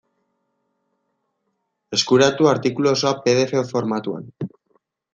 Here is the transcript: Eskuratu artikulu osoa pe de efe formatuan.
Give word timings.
Eskuratu 1.99 2.51
artikulu 2.55 2.93
osoa 2.95 3.15
pe 3.23 3.39
de 3.41 3.47
efe 3.49 3.67
formatuan. 3.77 4.29